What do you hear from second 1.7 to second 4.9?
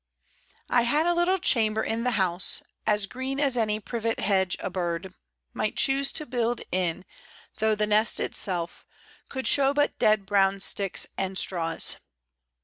in the house, As green as any privet hedge a